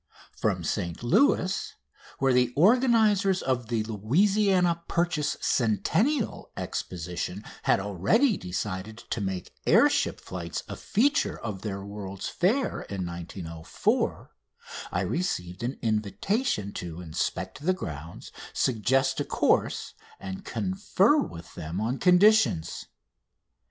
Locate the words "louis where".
1.03-2.33